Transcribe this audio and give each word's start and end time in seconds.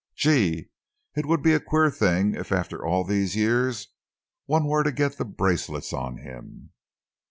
Gee, 0.15 0.71
it 1.15 1.27
would 1.27 1.43
be 1.43 1.53
a 1.53 1.59
queer 1.59 1.91
thing 1.91 2.33
if 2.33 2.51
after 2.51 2.83
all 2.83 3.03
these 3.03 3.35
years 3.35 3.89
one 4.47 4.65
were 4.65 4.81
to 4.81 4.91
get 4.91 5.19
the 5.19 5.25
bracelets 5.25 5.93
on 5.93 6.17
him!" 6.17 6.71